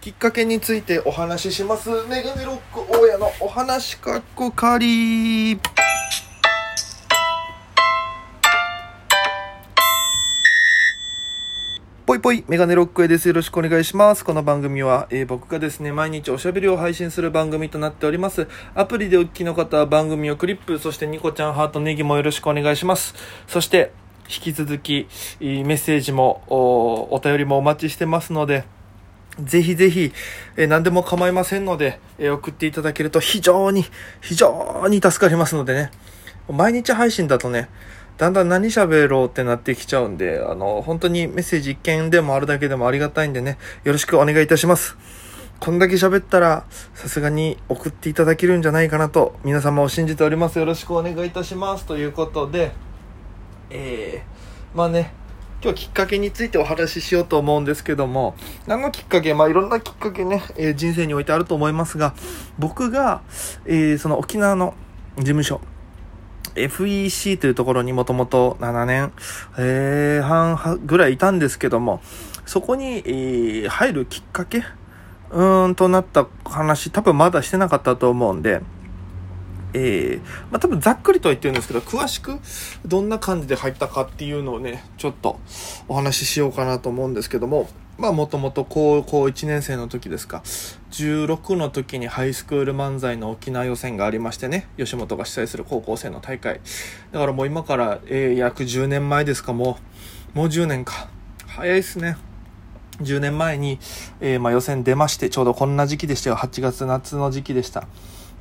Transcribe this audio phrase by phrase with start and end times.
[0.00, 1.90] きっかけについてお話しします。
[2.08, 5.60] メガネロック大家のお話かっこかり。
[12.06, 13.28] ぽいぽい、メガネロックへです。
[13.28, 14.24] よろしくお願いします。
[14.24, 18.48] この番組は、えー僕がですね、毎日おしゃべりを配信する番組となっております。
[18.74, 23.14] アプリでお聞きの方は番組をクリップ、そしてニコちゃんハートネギもよろしくお願いします。
[23.46, 23.92] そして、
[24.30, 25.08] 引き続き、
[25.40, 28.64] メッセージも、おお便りもお待ちしてますので、
[29.38, 30.12] ぜひぜひ、
[30.56, 33.84] えー何でも構いませんので、えー送っていただけると非常に、
[34.20, 35.90] 非常に助かりますのでね。
[36.50, 37.68] 毎日配信だとね、
[38.18, 44.96] だんだん何喋ろうってなってきちゃうんで、あの、本当にメッセージ一件でもあるだけでもありがたいんでね、よろしくお願いいたします。
[45.58, 50.58] こんだけ喋ったら、さすがに送っていただけるんじゃないかなと、皆様を信じております。
[50.58, 51.86] よろしくお願いいたします。
[51.86, 52.72] ということで、
[53.70, 55.14] えー、まあね、
[55.62, 58.34] 今日きっかけについてお話ししようと思うんですけども、
[58.66, 62.14] 何のきっかけまあいろんなきっかけね、えー人生においてあると思いますが、
[62.58, 63.20] 僕が、
[63.66, 64.72] えーその沖縄の
[65.18, 65.60] 事務所、
[66.54, 69.12] FEC というところにもともと7年、
[69.58, 72.00] えー半ぐらいいたんですけども、
[72.46, 74.64] そこに、えー入るきっかけ
[75.30, 78.62] うーんとなった話、多分まだしてなかったと思うんで、
[79.72, 82.38] えーまあ、多分ざっくりとは言ってるんですけど、詳しく
[82.86, 85.38] どんな感じで入ったかっていうのをね、ちょっと
[85.88, 90.42] お話ししようかなと思うんですけども、まあもともと高校1年生の時ですか、
[90.90, 96.60] 16の時にハイスクール漫才の沖縄予選がありましてね、吉本が主催する高校生の大会。
[97.12, 99.78] だからもう今から、えー約10年前ですか、も
[100.34, 101.08] う、もう10年か。
[101.46, 102.16] 早いっすね。
[103.02, 103.78] 10年前に、
[104.20, 106.36] えーまあ、予選出まして、ちょうどこんな時期でしたよ。
[106.36, 107.86] 8月夏の時期でした。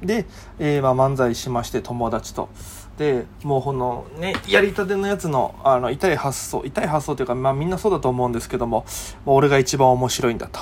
[0.01, 0.25] で、
[0.59, 2.49] えーまあ、漫才しまして、友達と。
[2.97, 8.85] で、もうこのね、やりたてのやつの、あの、痛い発想、痛い発想というか、まあみんなそうだと思うんですけども、
[9.25, 10.61] もう俺が一番面白いんだと。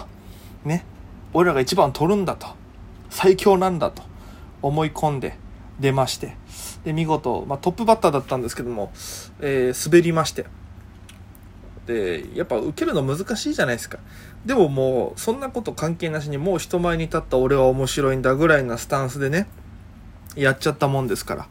[0.63, 0.85] ね。
[1.33, 2.47] 俺らが一番取るんだと。
[3.09, 4.03] 最強なんだと
[4.61, 5.37] 思い込んで
[5.79, 6.35] 出まして。
[6.83, 8.91] で、見事、まあトップバッターだったんですけども、
[9.39, 10.45] えー滑りまして。
[11.87, 13.97] でやっぱ受けるの難しいじゃないですか。
[14.45, 19.47] でももうそんなこと関係なしにもう人前に立った俺は面白いんだぐらいなスタンスでね
[20.35, 21.47] やっちゃったもんですから。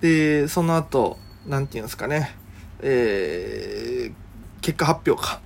[0.00, 2.36] でその後何て言うんですかね。
[2.82, 4.12] えー
[4.60, 5.40] 結果発表か。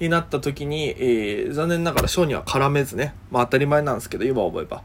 [0.00, 4.82] になった時に、えー残念ながら賞には絡めずね、まあ当たり前なんですけど、今思えば、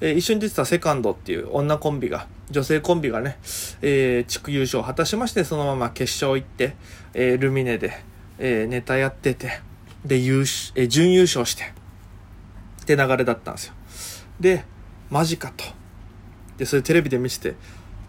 [0.00, 3.38] えー一緒に出てたセカンドっていう女コンビが、女性コンビがね、
[3.82, 6.76] えー地区優勝を果たしまして、そのまま決勝行って、
[7.14, 7.92] えールミネで、
[8.38, 9.60] えーネタやってて、
[10.04, 11.64] で、優勝、えー準優勝して、
[12.82, 13.74] って流れだったんですよ。
[14.40, 14.64] で、
[15.10, 15.64] マジかと。
[16.58, 17.54] で、それテレビで見せて、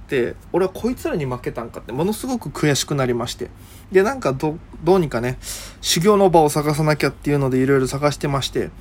[0.10, 3.50] で、俺はこいつらに負けたんかって、ものすごく悔しくなりまして。
[3.94, 5.38] で、なんかど、どうにかね、
[5.80, 8.72] 修行の場を探さなきゃっていうのでいろいろ探してまして。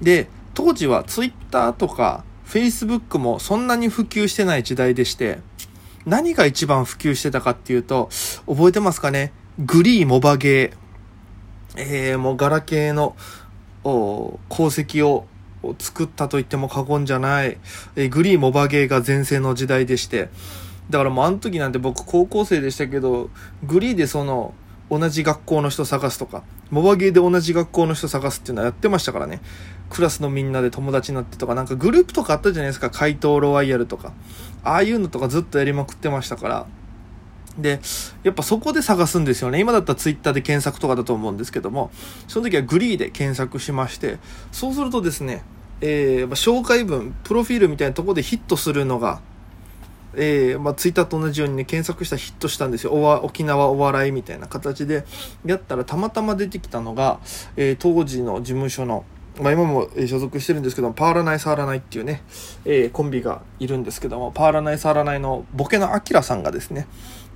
[0.00, 5.40] で、当時はツイッターとか、フェイスブックもそんなに普及してない時代でして、
[6.06, 8.08] 何が一番普及してたかっていうと、
[8.46, 9.32] 覚えてますかね？
[9.58, 11.76] グリーモバゲー。
[11.76, 13.16] えー、もうガラケーの、
[13.84, 15.26] お功績を
[15.62, 17.58] を作ったと言っても過言じゃない、
[17.94, 20.30] えーグリーモバゲーが全盛の時代でして、
[20.90, 23.30] だからもうあの時なんて僕高校生でしたけど、
[23.62, 24.54] グリーでその、
[24.90, 29.40] 同じ学校の人探すとか、モバゲーで同じ学校の人探すっていうのはやってましたからね。
[29.88, 34.12] クラスのみんなで友達になってとか、なんかグループとかあったじゃないですか、怪盗ロワイヤルとか。
[34.64, 36.66] ああいうのとかずっとやりまくってましたから。
[37.56, 37.80] で、
[38.24, 39.60] やっぱそこで探すんですよね。
[39.60, 41.92] 今だったらツイッターで検索とかだと思うんですけども、
[42.26, 44.18] その時はグリーで検索しまして、
[44.50, 45.44] そうするとですね、
[45.80, 49.20] えー紹介文、プロフィールみたいなとこでヒットするのが、
[50.14, 52.92] えーまあ、ツイッターと同じようにね、検索したらヒットしたんですよ。
[52.92, 55.04] おわ沖縄お笑いみたいな形で、
[55.44, 57.20] やったらたまたま出てきたのが、
[57.56, 59.04] えー当時の事務所の、
[59.40, 62.22] まあ、今も所属してるんですけど、パーラナイサーラナイっていうね、
[62.64, 66.86] えーコンビがいるんですけども、パーラナイサーラナイのボケのアキラさんがですね、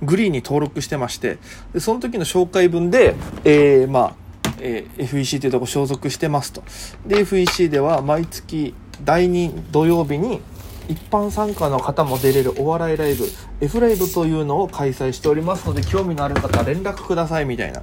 [0.01, 1.37] グリーンに登録してまして、
[1.73, 3.15] でその時の紹介文で、
[3.45, 4.15] えーまあ、
[4.59, 6.63] えー FEC というとこ所属してますと。
[7.05, 8.73] で、FEC では毎月
[9.03, 10.41] 第2土曜日に
[10.87, 13.25] 一般参加の方も出れるお笑いライブ、
[13.61, 17.81] F ライブというのを開催しておりますので、興味のある方連絡くださいみたいな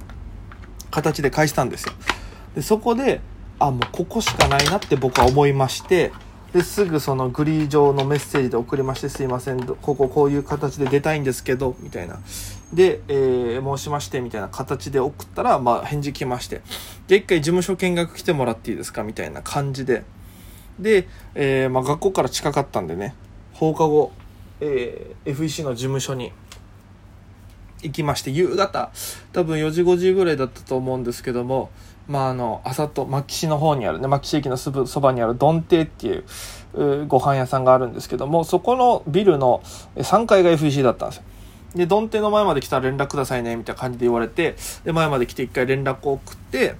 [0.91, 1.93] 形で返したんですよ。
[2.55, 3.21] で、そこで、
[3.59, 6.11] あ、もうここしかないなって僕は思いまして、
[6.53, 12.19] ですぐそのグリー上のメッセージで送りまして、すいません、こここういう形で出たいんですけど、みたいな。
[12.73, 16.61] で、えー申しまして、みたいな形で送ったら、まあ返事来まして、
[17.07, 20.03] で、一回事務所見学来てもらっていいですかみたいな感じで。
[20.79, 23.15] で、えーまあ学校から近かったんでね、
[23.53, 24.11] 放課後、
[24.59, 26.31] えー FEC の事務所に
[27.83, 28.91] 行きまして、夕方、
[29.31, 31.69] 多分4時5時ぐらいだったと思うんですけども、
[32.07, 36.23] まあ、あの、朝と牧師の方にあるね、牧師駅のすぐそばにあるドンテっていう
[36.73, 39.61] うご飯屋さんがあるんですけども、そこのビルの
[39.95, 41.23] 3階が FEC だったんですよ。
[41.75, 46.75] で、ドンテの前まで来たら連絡くださいね、みたいな感じで言われて、で、前まで来て一回連絡を送って、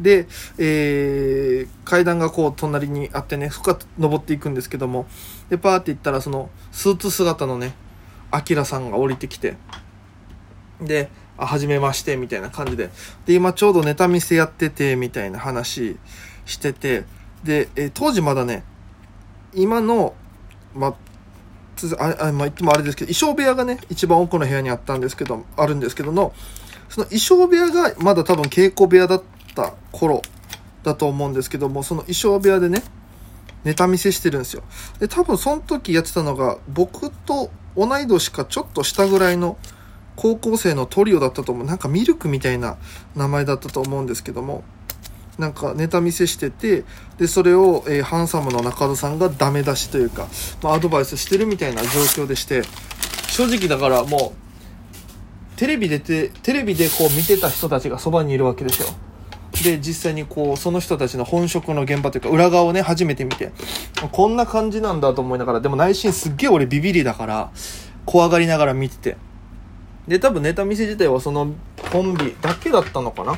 [0.00, 0.26] で、
[0.58, 5.06] えー、階段がこう隣にあってね、深く登っていくんですけども、
[5.50, 7.74] で、パーって行ったらそのスーツ姿のね、
[8.30, 9.56] アキラさんが降りてきて、
[10.80, 12.90] で、あ、はじめまして、みたいな感じで。
[13.26, 15.96] で、今ちょうどネタ見せやってて、みたいな話
[16.46, 17.04] してて、
[17.44, 18.64] で、えー、当時まだね、
[19.54, 20.14] 今の、
[20.74, 20.94] まあ、
[21.98, 26.32] あ、まあ、言ってもあれですけど、衣装部屋がね、一番奥の部屋にあったんですけど、あるんですけどの、
[26.88, 30.22] その衣装部屋がまだ多分稽古部屋だったた頃
[30.82, 32.82] だと思うんですけども、その衣装部屋でね、
[33.64, 34.62] ネタ見せしてるんですよ。
[34.98, 39.58] で、多分その時やってたのが、僕と同い年かちょっと下ぐらいの
[40.16, 41.66] 高校生のトリオだったと思う。
[41.66, 42.76] なんかミルクみたいな
[43.14, 44.64] 名前だったと思うんですけども、
[45.38, 46.84] なんかネタ見せしてて、
[47.18, 50.26] で、それを、えー、ハンサムの中田さんがダメ出しというか、
[50.62, 52.62] まあ、アドバイスしてるみたいな状況でして、
[53.28, 54.34] 正直だからも
[55.56, 58.88] う、テレビでて、テレビでこう見てた人たちがそばにいるわけですよ。
[59.62, 63.52] で、実際にこう、その人たちの本職の現場というか、裏側をね、初めて見て、
[64.12, 67.50] こんな感じなんだと思いながら、でも内心すっげえ俺ビビりだから、
[68.06, 69.16] 怖がりながら見てて。
[70.08, 71.52] で、多分ネタ見せ自体はその
[71.92, 73.36] コンビだけだったのかな？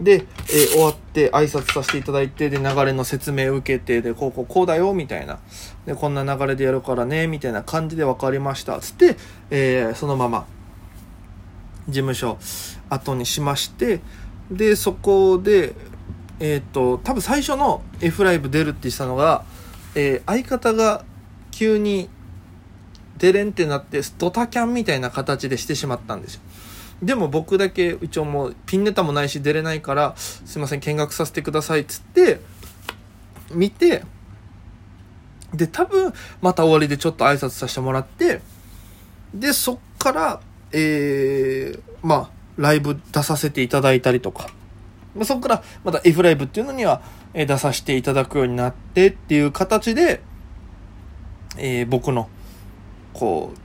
[0.00, 5.38] で、えー、終わって挨拶させていただいて、で、流れの説明を受けて、で、こうこうこうだよ、みたいな。
[5.86, 8.80] で、こんな流れでやるからね、みたいな感じで分かりました。
[8.80, 9.16] つって、
[9.50, 10.46] えー、そのまま、
[11.86, 12.38] 事務所
[12.88, 14.00] 後にしまして、
[14.50, 15.74] で、そこで、
[16.40, 19.44] えっ、と、多分最初の F ライブ出るって言ってたのが、
[19.94, 21.04] えー、相方が
[21.50, 22.08] 急に
[23.18, 26.40] 出れんってなって、ドタキャンみたいな形でしてしまったんですよ。
[27.02, 32.40] でも僕だけ一応もうピンネタもないし出れないから、すいません、見学させてくださいっつって、
[33.52, 34.04] 見て、
[35.54, 38.40] で、多分、また終わりでちょっと挨拶させてもらって、
[39.34, 40.40] で、そっから、
[40.72, 44.48] えー、まあ、ライブ出させていただいたりとか、
[45.14, 47.02] まあ、そこからまた F ライブっていうのには、
[47.32, 50.20] 出させていただくようになってっていう形で、
[51.56, 52.28] えー、僕の、
[53.12, 53.58] こう、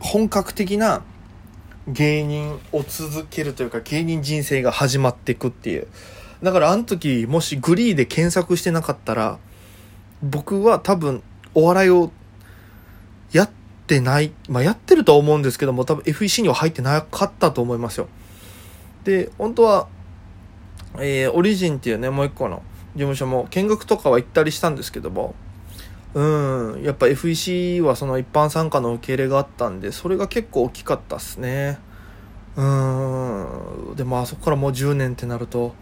[0.00, 1.02] 本格的な
[1.88, 5.86] 芸人を続けるというか芸人人生が始まっていくっていう。
[6.42, 9.38] だからあの時もしグリーで検索してなかったら
[10.22, 11.22] 僕は多分
[11.54, 12.10] お笑いを
[13.32, 13.50] やっ
[13.86, 18.08] てない、まあやってるとは思うんですけども多分 FEC には入ってなかったと思いますよ。
[19.04, 19.88] で、本当は、
[20.98, 22.62] えー、オリジンっていうね、もう一個の
[22.94, 25.34] 事務所も見学とかは行ったりしたんですけども、
[26.12, 31.78] うん、やっぱ FEC はその一般参加の受け入れがあったんで、それが結構大きかったっすね。
[32.56, 32.62] う
[33.92, 35.74] ん、でもあそこからもう10年ってなると、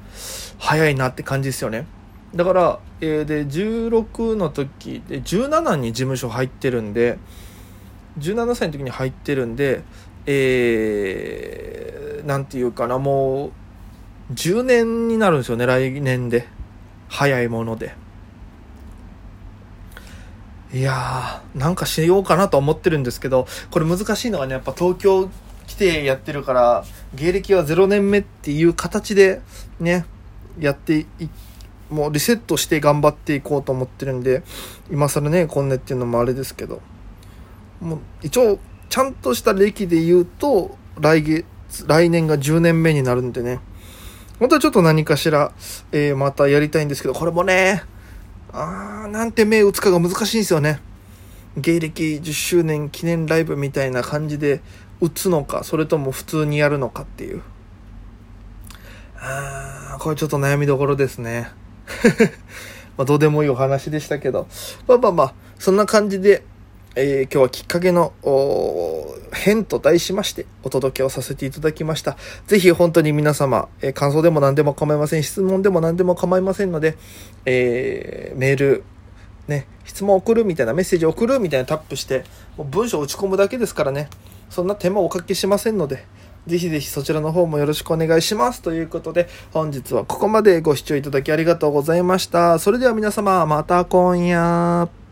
[0.59, 1.87] 早いなって感じですよね。
[2.35, 7.19] だから、えー、で、16の時で、17に事務所入ってるんで、
[8.19, 9.83] 17歳の時に入ってるんで、
[10.27, 11.88] えー、
[12.25, 13.53] なんていうかな、も
[14.31, 16.47] う、10年になるんですよね、来年で。
[17.09, 17.95] 早いもので。
[20.73, 25.31] いやー、なんかしようかなと思ってるんですけど、これ難しいのがね、やっぱ東京
[25.67, 26.85] 来てやってるから、
[27.15, 29.41] 芸歴は0年目っていう形で
[29.81, 30.05] ね、
[30.59, 31.07] やってい、
[31.89, 34.43] もうリセットして頑張っていこうと思ってるんで、
[34.91, 36.83] 今更ね、こんねっていうのもあれですけど、
[37.81, 38.59] もう一応、
[38.91, 41.45] ちゃんとした歴で言うと、来月、
[41.87, 43.61] 来年が10年目になるんでね、
[44.39, 45.53] 本当はちょっと何かしら、
[45.93, 47.83] えー、またやりたいんですけど、これもね、
[48.53, 50.81] あー、なんて目打つかが難しいんですよね。
[51.57, 54.61] 芸歴10周年記念ライブみたいな感じで
[55.01, 57.43] 打つのか、それとも普通にやるのかっていう。
[59.19, 61.51] あー、これちょっと悩みどころですね。
[62.97, 64.47] まあ、どうでもいいお話でしたけど。
[64.87, 66.45] まあまあまあ、そんな感じで、
[67.01, 68.13] えー、今日はきっかけの、
[69.33, 72.17] 変と題しましてお届けをさせていただきました。
[72.49, 75.23] ぜひ本当に皆様、えー、感想でも何でも構いません。
[75.23, 76.97] 質問でも何でも構いませんので、
[77.45, 78.85] えー、メール、
[79.47, 82.25] ね、質問送るみたいな、メッセージ送るみたいなタップして、
[82.57, 84.09] もう文章を打ち込むだけですからね、
[84.51, 86.05] そんな手間をおかけしませんので、
[86.49, 88.61] ぜひぜひそちらの方もよろしくお願いします。
[88.61, 92.59] ということで、本日はここまでご視聴いただきありがとうございました。
[92.59, 95.08] それでは皆様、また今夜。